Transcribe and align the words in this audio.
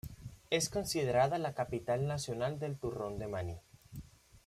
Es 0.49 0.67
considerada 0.67 1.37
la 1.37 1.53
Capital 1.53 2.07
Nacional 2.07 2.57
del 2.57 2.75
turrón 2.75 3.19
de 3.19 3.27
maní. 3.27 3.59